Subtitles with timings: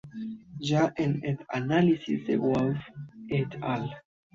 [0.59, 2.79] Ya en el análisis de Wolf
[3.29, 3.87] "et al.